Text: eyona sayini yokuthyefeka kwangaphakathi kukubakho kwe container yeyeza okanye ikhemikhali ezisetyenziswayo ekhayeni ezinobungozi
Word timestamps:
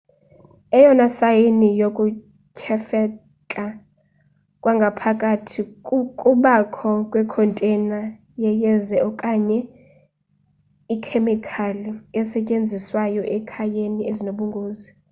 eyona 0.77 1.05
sayini 1.17 1.69
yokuthyefeka 1.81 3.65
kwangaphakathi 4.61 5.59
kukubakho 5.85 6.91
kwe 7.11 7.21
container 7.35 8.03
yeyeza 8.43 8.97
okanye 9.09 9.59
ikhemikhali 10.95 11.89
ezisetyenziswayo 12.19 13.23
ekhayeni 13.37 14.01
ezinobungozi 14.11 14.89